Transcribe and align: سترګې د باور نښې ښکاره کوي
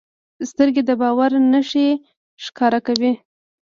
سترګې 0.49 0.81
د 0.85 0.91
باور 1.01 1.31
نښې 1.51 1.87
ښکاره 2.43 2.79
کوي 2.87 3.13